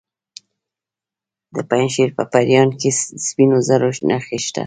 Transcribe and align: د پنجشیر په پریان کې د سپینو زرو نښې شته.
د 1.53 1.55
پنجشیر 1.69 2.09
په 2.17 2.23
پریان 2.31 2.69
کې 2.79 2.89
د 2.95 2.97
سپینو 3.27 3.57
زرو 3.67 3.89
نښې 4.09 4.37
شته. 4.45 4.59